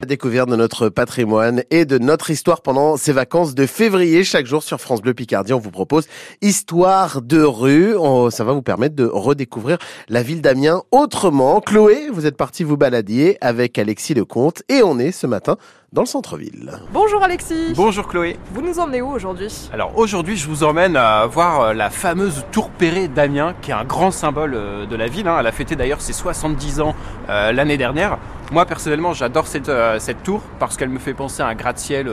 La 0.00 0.06
découverte 0.06 0.48
de 0.48 0.54
notre 0.54 0.90
patrimoine 0.90 1.64
et 1.72 1.84
de 1.84 1.98
notre 1.98 2.30
histoire 2.30 2.62
pendant 2.62 2.96
ces 2.96 3.12
vacances 3.12 3.56
de 3.56 3.66
février. 3.66 4.22
Chaque 4.22 4.46
jour 4.46 4.62
sur 4.62 4.80
France 4.80 5.02
Bleu 5.02 5.12
Picardie, 5.12 5.52
on 5.52 5.58
vous 5.58 5.72
propose 5.72 6.06
Histoire 6.40 7.20
de 7.20 7.42
rue. 7.42 7.96
ça 8.30 8.44
va 8.44 8.52
vous 8.52 8.62
permettre 8.62 8.94
de 8.94 9.06
redécouvrir 9.06 9.78
la 10.08 10.22
ville 10.22 10.40
d'Amiens 10.40 10.82
autrement. 10.92 11.60
Chloé, 11.60 12.10
vous 12.12 12.26
êtes 12.26 12.36
parti 12.36 12.62
vous 12.62 12.76
balader 12.76 13.38
avec 13.40 13.76
Alexis 13.76 14.14
Lecomte 14.14 14.62
et 14.68 14.84
on 14.84 15.00
est 15.00 15.10
ce 15.10 15.26
matin 15.26 15.56
dans 15.92 16.02
le 16.02 16.06
centre-ville. 16.06 16.78
Bonjour 16.92 17.22
Alexis. 17.24 17.72
Bonjour 17.74 18.06
Chloé. 18.06 18.36
Vous 18.52 18.62
nous 18.62 18.78
emmenez 18.78 19.02
où 19.02 19.08
aujourd'hui? 19.08 19.68
Alors 19.72 19.98
aujourd'hui, 19.98 20.36
je 20.36 20.46
vous 20.46 20.62
emmène 20.62 20.96
à 20.96 21.26
voir 21.26 21.60
euh, 21.60 21.72
la 21.72 21.90
fameuse 21.90 22.44
tour 22.52 22.70
Perret 22.70 23.08
d'Amiens, 23.08 23.54
qui 23.62 23.70
est 23.70 23.74
un 23.74 23.84
grand 23.84 24.10
symbole 24.10 24.54
euh, 24.54 24.86
de 24.86 24.94
la 24.94 25.08
ville. 25.08 25.26
Hein. 25.26 25.38
Elle 25.40 25.46
a 25.46 25.52
fêté 25.52 25.74
d'ailleurs 25.76 26.02
ses 26.02 26.12
70 26.12 26.80
ans 26.80 26.94
euh, 27.30 27.52
l'année 27.52 27.78
dernière. 27.78 28.18
Moi 28.50 28.64
personnellement, 28.64 29.12
j'adore 29.12 29.46
cette, 29.46 29.70
cette 29.98 30.22
tour 30.22 30.42
parce 30.58 30.76
qu'elle 30.76 30.88
me 30.88 30.98
fait 30.98 31.12
penser 31.12 31.42
à 31.42 31.48
un 31.48 31.54
gratte-ciel 31.54 32.10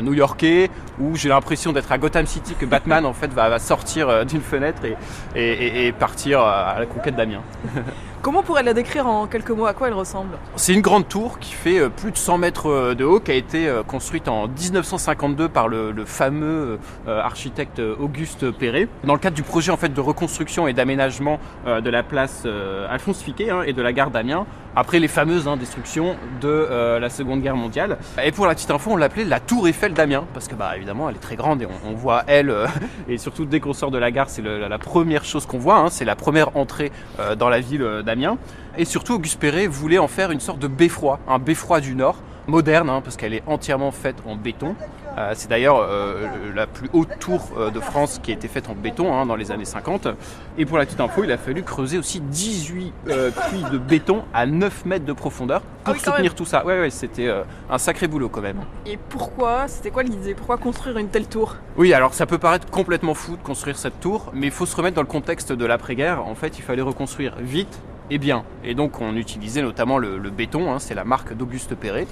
new-yorkais 0.00 0.70
où 1.00 1.16
j'ai 1.16 1.28
l'impression 1.28 1.72
d'être 1.72 1.92
à 1.92 1.98
Gotham 1.98 2.26
City 2.26 2.54
que 2.58 2.66
Batman 2.66 3.04
en 3.06 3.12
fait 3.12 3.32
va, 3.32 3.58
sortir 3.58 4.24
d'une 4.26 4.40
fenêtre 4.40 4.82
et, 5.34 5.86
et 5.86 5.92
partir 5.92 6.40
à 6.40 6.78
la 6.78 6.86
conquête 6.86 7.16
d'Amiens. 7.16 7.42
Comment 8.20 8.42
pourrait 8.42 8.64
la 8.64 8.74
décrire 8.74 9.06
en 9.06 9.28
quelques 9.28 9.50
mots? 9.50 9.66
À 9.66 9.74
quoi 9.74 9.86
elle 9.86 9.94
ressemble? 9.94 10.38
C'est 10.56 10.74
une 10.74 10.80
grande 10.80 11.06
tour 11.06 11.38
qui 11.38 11.54
fait 11.54 11.78
euh, 11.78 11.88
plus 11.88 12.10
de 12.10 12.16
100 12.16 12.38
mètres 12.38 12.68
euh, 12.68 12.94
de 12.94 13.04
haut, 13.04 13.20
qui 13.20 13.30
a 13.30 13.34
été 13.34 13.68
euh, 13.68 13.84
construite 13.84 14.26
en 14.26 14.48
1952 14.48 15.48
par 15.48 15.68
le, 15.68 15.94
fameux 16.04 16.78
architecte 17.06 17.80
Auguste 17.80 18.50
Perret, 18.50 18.88
dans 19.04 19.12
le 19.12 19.18
cadre 19.18 19.36
du 19.36 19.42
projet 19.42 19.70
en 19.70 19.76
fait 19.76 19.92
de 19.92 20.00
reconstruction 20.00 20.66
et 20.66 20.72
d'aménagement 20.72 21.38
de 21.66 21.90
la 21.90 22.02
place 22.02 22.46
Alphonse 22.88 23.22
Fiquet 23.22 23.50
hein, 23.50 23.62
et 23.66 23.72
de 23.72 23.82
la 23.82 23.92
gare 23.92 24.10
d'Amiens, 24.10 24.46
après 24.76 24.98
les 24.98 25.08
fameuses 25.08 25.48
hein, 25.48 25.56
destructions 25.56 26.16
de 26.40 26.98
la 26.98 27.10
Seconde 27.10 27.42
Guerre 27.42 27.56
mondiale. 27.56 27.98
Et 28.22 28.32
pour 28.32 28.46
la 28.46 28.54
petite 28.54 28.70
info, 28.70 28.92
on 28.92 28.96
l'appelait 28.96 29.24
la 29.24 29.40
Tour 29.40 29.68
Eiffel 29.68 29.77
d'Amiens, 29.86 30.24
parce 30.34 30.48
que 30.48 30.54
bah 30.54 30.76
évidemment 30.76 31.08
elle 31.08 31.16
est 31.16 31.20
très 31.20 31.36
grande 31.36 31.62
et 31.62 31.68
on, 31.86 31.94
voit 31.94 32.24
elle, 32.26 32.52
et 33.08 33.16
surtout 33.16 33.44
dès 33.44 33.60
qu'on 33.60 33.72
sort 33.72 33.90
de 33.90 33.98
la 33.98 34.10
gare, 34.10 34.28
c'est 34.28 34.42
la 34.42 34.78
première 34.78 35.24
chose 35.24 35.46
qu'on 35.46 35.58
voit, 35.58 35.76
hein, 35.76 35.90
c'est 35.90 36.04
la 36.04 36.16
première 36.16 36.56
entrée 36.56 36.90
dans 37.38 37.48
la 37.48 37.60
ville 37.60 38.02
d'Amiens. 38.04 38.38
Et 38.76 38.84
surtout, 38.84 39.14
Auguste 39.14 39.40
Perret 39.40 39.66
voulait 39.66 39.98
en 39.98 40.08
faire 40.08 40.30
une 40.30 40.40
sorte 40.40 40.58
de 40.58 40.68
beffroi, 40.68 41.20
un 41.28 41.38
beffroi 41.38 41.80
du 41.80 41.94
Nord, 41.94 42.16
moderne, 42.48 42.90
hein, 42.90 43.00
parce 43.02 43.16
qu'elle 43.16 43.34
est 43.34 43.42
entièrement 43.46 43.92
faite 43.92 44.16
en 44.26 44.34
béton. 44.34 44.74
Euh, 45.18 45.32
c'est 45.34 45.50
d'ailleurs 45.50 45.80
euh, 45.80 46.28
la 46.54 46.66
plus 46.66 46.88
haute 46.92 47.18
tour 47.18 47.50
euh, 47.56 47.70
de 47.70 47.80
France 47.80 48.20
qui 48.22 48.30
a 48.30 48.34
été 48.34 48.46
faite 48.46 48.68
en 48.68 48.74
béton 48.74 49.12
hein, 49.12 49.26
dans 49.26 49.34
les 49.34 49.50
années 49.50 49.64
50. 49.64 50.08
Et 50.58 50.64
pour 50.64 50.78
la 50.78 50.86
petite 50.86 51.00
info, 51.00 51.24
il 51.24 51.32
a 51.32 51.38
fallu 51.38 51.62
creuser 51.62 51.98
aussi 51.98 52.20
18 52.20 52.92
puits 53.04 53.64
de 53.72 53.78
béton 53.78 54.22
à 54.32 54.46
9 54.46 54.84
mètres 54.84 55.04
de 55.04 55.12
profondeur 55.12 55.62
pour 55.84 55.94
ah 55.96 55.98
soutenir 55.98 56.34
tout 56.34 56.44
ça. 56.44 56.64
Ouais, 56.64 56.78
ouais, 56.78 56.90
c'était 56.90 57.32
un 57.70 57.78
sacré 57.78 58.06
boulot 58.06 58.28
quand 58.28 58.42
même. 58.42 58.60
Et 58.86 58.96
pourquoi 59.08 59.66
C'était 59.66 59.90
quoi 59.90 60.02
l'idée? 60.02 60.34
Pourquoi 60.34 60.56
construire 60.56 60.98
une 60.98 61.08
telle 61.08 61.26
tour? 61.26 61.56
Oui, 61.76 61.92
alors 61.92 62.14
ça 62.14 62.26
peut 62.26 62.38
paraître 62.38 62.68
complètement 62.70 63.14
fou 63.14 63.36
de 63.36 63.42
construire 63.42 63.76
cette 63.76 64.00
tour, 64.00 64.30
mais 64.34 64.46
il 64.46 64.52
faut 64.52 64.66
se 64.66 64.76
remettre 64.76 64.96
dans 64.96 65.02
le 65.02 65.08
contexte 65.08 65.52
de 65.52 65.64
l'après-guerre. 65.64 66.24
En 66.26 66.34
fait, 66.34 66.58
il 66.58 66.62
fallait 66.62 66.82
reconstruire 66.82 67.34
vite 67.40 67.80
et 68.10 68.18
bien. 68.18 68.44
Et 68.64 68.74
donc 68.74 69.00
on 69.00 69.16
utilisait 69.16 69.62
notamment 69.62 69.98
le, 69.98 70.18
béton, 70.30 70.72
hein, 70.72 70.78
c'est 70.78 70.94
la 70.94 71.04
marque 71.04 71.34
d'Auguste 71.34 71.74
Perret. 71.74 72.06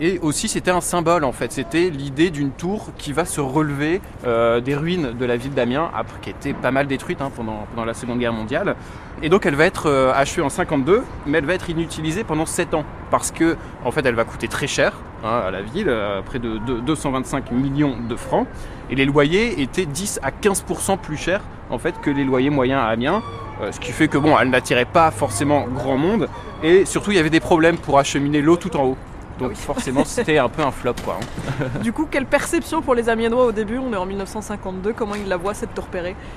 Et 0.00 0.18
aussi 0.18 0.48
c'était 0.48 0.72
un 0.72 0.80
symbole 0.80 1.22
en 1.22 1.30
fait, 1.30 1.52
c'était 1.52 1.88
l'idée 1.88 2.30
d'une 2.30 2.50
tour 2.50 2.88
qui 2.98 3.12
va 3.12 3.24
se 3.24 3.40
relever 3.40 4.00
euh, 4.26 4.60
des 4.60 4.74
ruines 4.74 5.12
de 5.16 5.24
la 5.24 5.36
ville 5.36 5.54
d'Amiens, 5.54 5.90
qui 6.20 6.30
était 6.30 6.52
pas 6.52 6.72
mal 6.72 6.88
détruite 6.88 7.20
hein, 7.20 7.30
pendant, 7.34 7.84
la 7.84 7.94
Seconde 7.94 8.18
Guerre 8.18 8.32
mondiale. 8.32 8.74
Et 9.22 9.28
donc 9.28 9.46
elle 9.46 9.54
va 9.54 9.66
être 9.66 9.88
euh, 9.88 10.12
achevée 10.12 10.42
en 10.42 10.48
52, 10.48 11.04
mais 11.26 11.38
elle 11.38 11.44
va 11.44 11.54
être 11.54 11.70
inutilisée 11.70 12.24
pendant 12.24 12.44
7 12.44 12.74
ans, 12.74 12.84
parce 13.12 13.30
que 13.30 13.56
en 13.84 13.92
fait 13.92 14.04
elle 14.04 14.16
va 14.16 14.24
coûter 14.24 14.48
très 14.48 14.66
cher 14.66 14.94
hein, 15.22 15.42
à 15.46 15.52
la 15.52 15.62
ville, 15.62 15.88
euh, 15.88 16.22
près 16.22 16.40
de, 16.40 16.58
de 16.58 16.80
225 16.80 17.52
millions 17.52 17.96
de 18.08 18.16
francs, 18.16 18.48
et 18.90 18.96
les 18.96 19.04
loyers 19.04 19.62
étaient 19.62 19.86
10 19.86 20.18
à 20.24 20.30
15% 20.32 20.98
plus 20.98 21.16
chers 21.16 21.42
en 21.70 21.78
fait 21.78 21.94
que 22.00 22.10
les 22.10 22.24
loyers 22.24 22.50
moyens 22.50 22.80
à 22.80 22.86
Amiens. 22.86 23.22
Ce 23.70 23.78
qui 23.78 23.92
fait 23.92 24.08
que 24.08 24.18
bon, 24.18 24.36
elle 24.36 24.50
n'attirait 24.50 24.84
pas 24.84 25.12
forcément 25.12 25.66
grand 25.72 25.96
monde 25.96 26.28
et 26.64 26.84
surtout 26.84 27.12
il 27.12 27.16
y 27.16 27.20
avait 27.20 27.30
des 27.30 27.38
problèmes 27.38 27.78
pour 27.78 28.00
acheminer 28.00 28.42
l'eau 28.42 28.56
tout 28.56 28.76
en 28.76 28.82
haut. 28.82 28.98
Donc 29.38 29.52
ah 29.54 29.56
forcément 29.56 30.04
c'était 30.04 30.38
un 30.38 30.48
peu 30.48 30.62
un 30.62 30.70
flop 30.70 30.94
quoi. 31.04 31.18
Hein. 31.20 31.66
du 31.82 31.92
coup 31.92 32.06
quelle 32.10 32.26
perception 32.26 32.82
pour 32.82 32.94
les 32.94 33.08
Amiénois 33.08 33.46
au 33.46 33.52
début? 33.52 33.78
On 33.78 33.92
est 33.92 33.96
en 33.96 34.06
1952, 34.06 34.92
comment 34.92 35.14
ils 35.14 35.28
la 35.28 35.36
voient 35.36 35.54
cette 35.54 35.74
tour 35.74 35.88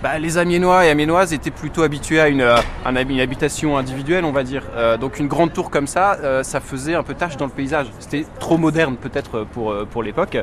bah, 0.01 0.19
Les 0.19 0.37
Amiénois 0.37 0.85
et 0.85 0.89
Amiénoises 0.89 1.33
étaient 1.33 1.51
plutôt 1.51 1.83
habitués 1.83 2.19
à 2.19 2.27
une, 2.27 2.41
euh, 2.41 2.57
une 2.85 3.19
habitation 3.19 3.77
individuelle 3.77 4.25
on 4.25 4.31
va 4.31 4.43
dire. 4.43 4.63
Euh, 4.75 4.97
donc 4.97 5.19
une 5.19 5.27
grande 5.27 5.53
tour 5.53 5.69
comme 5.69 5.87
ça, 5.87 6.43
ça 6.43 6.59
faisait 6.59 6.95
un 6.95 7.03
peu 7.03 7.13
tâche 7.13 7.37
dans 7.37 7.45
le 7.45 7.51
paysage. 7.51 7.87
C'était 7.99 8.25
trop 8.39 8.57
moderne 8.57 8.97
peut-être 8.97 9.45
pour, 9.45 9.73
pour 9.87 10.03
l'époque. 10.03 10.37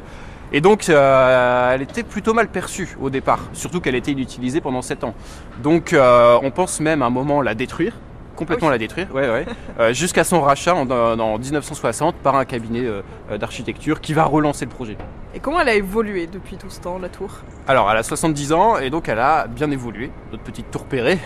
Et 0.54 0.60
donc, 0.60 0.88
euh, 0.88 1.75
elle 1.75 1.82
était 1.82 2.04
plutôt 2.04 2.32
mal 2.32 2.47
perçue 2.47 2.97
au 3.00 3.10
départ, 3.10 3.41
surtout 3.54 3.81
qu'elle 3.81 3.97
était 3.97 4.12
inutilisée 4.12 4.60
pendant 4.60 4.82
7 4.82 5.03
ans. 5.03 5.14
Donc, 5.62 5.93
euh, 5.93 6.38
on 6.43 6.53
pense 6.53 6.78
même 6.78 7.03
à 7.03 7.06
un 7.06 7.10
moment 7.10 7.43
la 7.43 7.56
détruire, 7.56 7.94
complètement 8.34 8.71
la 8.71 8.78
détruire, 8.78 9.09
ouais, 9.15 9.28
ouais, 9.28 9.47
euh, 9.81 9.93
jusqu'à 9.93 10.25
son 10.25 10.41
rachat 10.41 10.75
en, 10.75 11.39
1960 11.39 12.17
par 12.17 12.37
un 12.37 12.45
cabinet 12.45 12.84
euh, 12.84 13.03
euh, 13.31 13.39
d'architecture 13.39 14.00
qui 14.00 14.12
va 14.12 14.25
relancer 14.25 14.65
le 14.65 14.71
projet. 14.71 14.97
Et 15.34 15.41
comment 15.41 15.61
elle 15.61 15.69
a 15.69 15.75
évolué 15.75 16.27
depuis 16.27 16.56
tout 16.56 16.71
ce 16.71 16.81
temps, 16.81 16.99
la 16.99 17.09
tour? 17.09 17.31
Alors, 17.67 17.91
elle 17.91 17.97
a 17.97 18.03
70 18.03 18.53
ans 18.53 18.78
et 18.78 18.91
donc 18.91 19.09
elle 19.09 19.19
a 19.19 19.47
bien 19.49 19.71
évolué, 19.71 20.11
notre 20.31 20.44
petite 20.44 20.71
tour 20.71 20.84
Perret. 20.84 21.19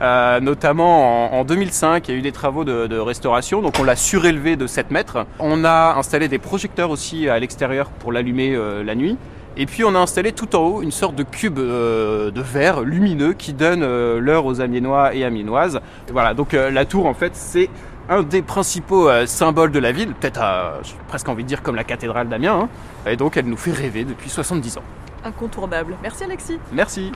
notamment 0.40 1.38
en, 1.38 1.44
2005, 1.44 2.08
il 2.08 2.10
y 2.10 2.14
a 2.14 2.18
eu 2.18 2.22
des 2.22 2.32
travaux 2.32 2.64
de, 2.64 2.86
de 2.86 2.98
restauration, 2.98 3.62
donc 3.62 3.74
on 3.78 3.84
l'a 3.84 3.94
surélevée 3.96 4.56
de 4.56 4.66
7 4.66 4.90
mètres. 4.90 5.26
On 5.38 5.64
a 5.64 5.94
installé 5.96 6.28
des 6.28 6.38
projecteurs 6.38 6.90
aussi 6.90 7.28
à 7.28 7.38
l'extérieur 7.38 7.90
pour 7.90 8.10
l'allumer 8.10 8.56
la 8.84 8.94
nuit. 8.94 9.16
Et 9.58 9.64
puis 9.64 9.84
on 9.84 9.94
a 9.94 9.98
installé 9.98 10.32
tout 10.32 10.54
en 10.54 10.60
haut 10.60 10.82
une 10.82 10.90
sorte 10.90 11.14
de 11.14 11.22
cube 11.22 11.58
euh, 11.58 12.30
de 12.30 12.42
verre 12.42 12.82
lumineux 12.82 13.32
qui 13.32 13.54
donne 13.54 13.82
euh, 13.82 14.20
l'heure 14.20 14.44
aux 14.44 14.60
Amiénois 14.60 15.14
et 15.14 15.24
Amiénoises. 15.24 15.80
Voilà, 16.12 16.34
donc 16.34 16.52
euh, 16.52 16.70
la 16.70 16.84
tour 16.84 17.06
en 17.06 17.14
fait 17.14 17.34
c'est 17.34 17.70
un 18.08 18.22
des 18.22 18.42
principaux 18.42 19.10
symboles 19.26 19.72
de 19.72 19.80
la 19.80 19.90
ville, 19.90 20.14
peut-être 20.14 20.40
presque 21.08 21.28
envie 21.28 21.42
de 21.42 21.48
dire 21.48 21.62
comme 21.62 21.74
la 21.74 21.82
cathédrale 21.82 22.28
d'Amiens. 22.28 22.68
Hein. 23.04 23.10
Et 23.10 23.16
donc 23.16 23.36
elle 23.36 23.46
nous 23.46 23.56
fait 23.56 23.72
rêver 23.72 24.04
depuis 24.04 24.30
70 24.30 24.78
ans. 24.78 24.82
Incontournable. 25.24 25.96
Merci 26.02 26.22
Alexis. 26.22 26.58
Merci. 26.70 27.10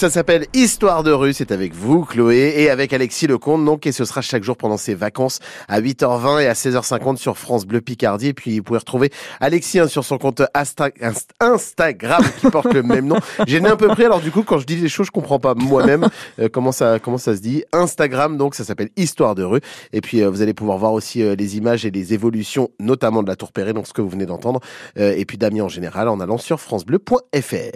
Ça 0.00 0.08
s'appelle 0.08 0.46
Histoire 0.54 1.02
de 1.02 1.12
rue. 1.12 1.34
C'est 1.34 1.52
avec 1.52 1.74
vous, 1.74 2.06
Chloé, 2.06 2.54
et 2.56 2.70
avec 2.70 2.94
Alexis 2.94 3.26
Lecomte. 3.26 3.66
Donc, 3.66 3.86
et 3.86 3.92
ce 3.92 4.06
sera 4.06 4.22
chaque 4.22 4.42
jour 4.42 4.56
pendant 4.56 4.78
ses 4.78 4.94
vacances 4.94 5.40
à 5.68 5.78
8h20 5.78 6.40
et 6.40 6.46
à 6.46 6.54
16h50 6.54 7.18
sur 7.18 7.36
France 7.36 7.66
Bleu 7.66 7.82
Picardie. 7.82 8.28
Et 8.28 8.32
puis, 8.32 8.56
vous 8.56 8.64
pouvez 8.64 8.78
retrouver 8.78 9.10
Alexis 9.40 9.78
hein, 9.78 9.88
sur 9.88 10.02
son 10.02 10.16
compte 10.16 10.40
Instagram 10.54 12.24
qui 12.40 12.48
porte 12.48 12.72
le 12.72 12.82
même 12.82 13.08
nom. 13.08 13.18
J'ai 13.46 13.62
un 13.62 13.76
peu 13.76 13.88
pris. 13.88 14.06
Alors, 14.06 14.20
du 14.20 14.30
coup, 14.30 14.42
quand 14.42 14.56
je 14.56 14.64
dis 14.64 14.80
des 14.80 14.88
choses, 14.88 15.08
je 15.08 15.12
comprends 15.12 15.38
pas 15.38 15.52
moi-même 15.54 16.08
euh, 16.38 16.48
comment 16.50 16.72
ça, 16.72 16.98
comment 16.98 17.18
ça 17.18 17.36
se 17.36 17.42
dit? 17.42 17.64
Instagram, 17.74 18.38
donc, 18.38 18.54
ça 18.54 18.64
s'appelle 18.64 18.88
Histoire 18.96 19.34
de 19.34 19.42
rue. 19.42 19.60
Et 19.92 20.00
puis, 20.00 20.22
euh, 20.22 20.30
vous 20.30 20.40
allez 20.40 20.54
pouvoir 20.54 20.78
voir 20.78 20.94
aussi 20.94 21.22
euh, 21.22 21.34
les 21.34 21.58
images 21.58 21.84
et 21.84 21.90
les 21.90 22.14
évolutions, 22.14 22.70
notamment 22.80 23.22
de 23.22 23.28
la 23.28 23.36
Tour 23.36 23.52
Perret, 23.52 23.74
donc 23.74 23.86
ce 23.86 23.92
que 23.92 24.00
vous 24.00 24.08
venez 24.08 24.24
d'entendre. 24.24 24.60
et 24.96 25.26
puis, 25.26 25.36
Damien 25.36 25.64
en 25.64 25.68
général, 25.68 26.08
en 26.08 26.20
allant 26.20 26.38
sur 26.38 26.58
FranceBleu.fr. 26.58 27.68